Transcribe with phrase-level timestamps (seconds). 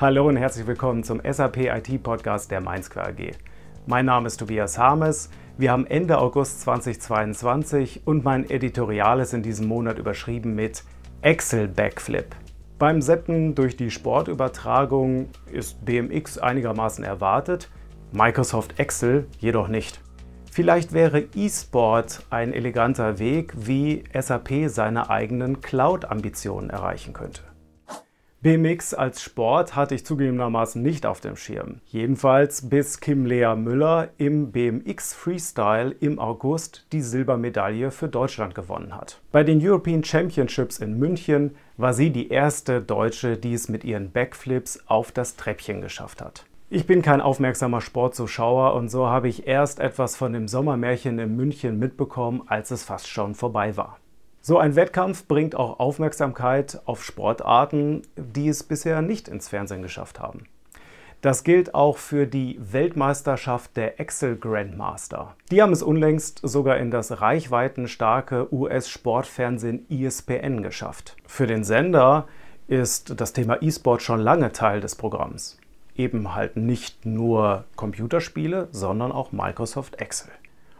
[0.00, 3.32] Hallo und herzlich willkommen zum SAP IT Podcast der MindSquare AG.
[3.86, 5.28] Mein Name ist Tobias Harmes.
[5.56, 10.84] Wir haben Ende August 2022 und mein Editorial ist in diesem Monat überschrieben mit
[11.22, 12.36] Excel Backflip.
[12.78, 17.68] Beim Seppen durch die Sportübertragung ist BMX einigermaßen erwartet,
[18.12, 20.00] Microsoft Excel jedoch nicht.
[20.48, 27.47] Vielleicht wäre eSport ein eleganter Weg, wie SAP seine eigenen Cloud-Ambitionen erreichen könnte.
[28.40, 31.80] BMX als Sport hatte ich zugegebenermaßen nicht auf dem Schirm.
[31.86, 38.94] Jedenfalls bis Kim Lea Müller im BMX Freestyle im August die Silbermedaille für Deutschland gewonnen
[38.94, 39.20] hat.
[39.32, 44.12] Bei den European Championships in München war sie die erste Deutsche, die es mit ihren
[44.12, 46.44] Backflips auf das Treppchen geschafft hat.
[46.70, 51.34] Ich bin kein aufmerksamer Sportzuschauer und so habe ich erst etwas von dem Sommermärchen in
[51.34, 53.98] München mitbekommen, als es fast schon vorbei war.
[54.48, 60.20] So ein Wettkampf bringt auch Aufmerksamkeit auf Sportarten, die es bisher nicht ins Fernsehen geschafft
[60.20, 60.44] haben.
[61.20, 65.36] Das gilt auch für die Weltmeisterschaft der Excel Grandmaster.
[65.50, 71.14] Die haben es unlängst sogar in das reichweitenstarke US-Sportfernsehen ESPN geschafft.
[71.26, 72.26] Für den Sender
[72.68, 75.58] ist das Thema E-Sport schon lange Teil des Programms.
[75.94, 80.30] Eben halt nicht nur Computerspiele, sondern auch Microsoft Excel.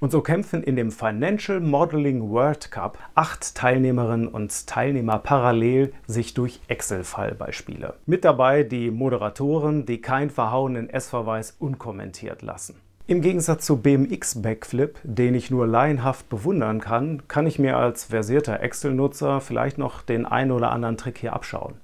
[0.00, 6.32] Und so kämpfen in dem Financial Modeling World Cup acht Teilnehmerinnen und Teilnehmer parallel sich
[6.32, 7.92] durch Excel-Fallbeispiele.
[8.06, 12.76] Mit dabei die Moderatoren, die keinen verhauenen S-Verweis unkommentiert lassen.
[13.08, 18.04] Im Gegensatz zu BMX Backflip, den ich nur laienhaft bewundern kann, kann ich mir als
[18.04, 21.74] versierter Excel-Nutzer vielleicht noch den einen oder anderen Trick hier abschauen.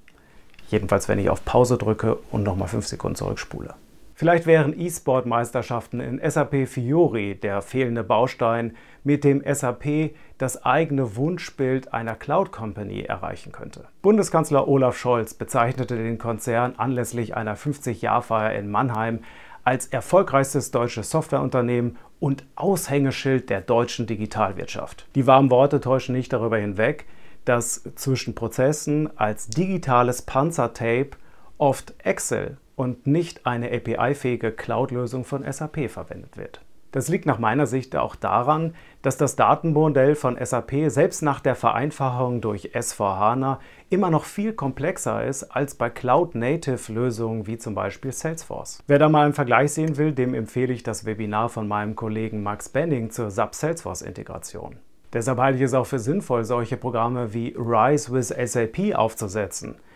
[0.69, 3.75] Jedenfalls, wenn ich auf Pause drücke und nochmal 5 Sekunden zurückspule.
[4.19, 11.93] Vielleicht wären E-Sport-Meisterschaften in SAP Fiori der fehlende Baustein, mit dem SAP das eigene Wunschbild
[11.93, 13.85] einer Cloud Company erreichen könnte.
[14.01, 19.19] Bundeskanzler Olaf Scholz bezeichnete den Konzern anlässlich einer 50-Jahr-Feier in Mannheim
[19.63, 25.05] als erfolgreichstes deutsches Softwareunternehmen und Aushängeschild der deutschen Digitalwirtschaft.
[25.13, 27.05] Die warmen Worte täuschen nicht darüber hinweg,
[27.45, 31.11] dass zwischen Prozessen als digitales Panzertape
[31.59, 36.61] oft Excel und nicht eine API-fähige Cloud-Lösung von SAP verwendet wird.
[36.91, 41.55] Das liegt nach meiner Sicht auch daran, dass das Datenmodell von SAP selbst nach der
[41.55, 43.57] Vereinfachung durch S4HANA
[43.89, 48.83] immer noch viel komplexer ist als bei Cloud-Native-Lösungen wie zum Beispiel Salesforce.
[48.87, 52.41] Wer da mal einen Vergleich sehen will, dem empfehle ich das Webinar von meinem Kollegen
[52.41, 54.77] Max Benning zur SAP Salesforce-Integration.
[55.11, 59.75] Deshalb halte ich es auch für sinnvoll, solche Programme wie Rise with SAP aufzusetzen–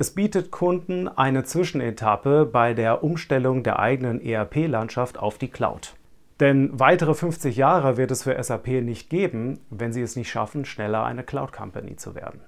[0.00, 5.92] es bietet Kunden eine Zwischenetappe bei der Umstellung der eigenen ERP-Landschaft auf die Cloud.
[6.40, 10.64] Denn weitere 50 Jahre wird es für SAP nicht geben, wenn sie es nicht schaffen,
[10.64, 12.40] schneller eine Cloud Company zu werden.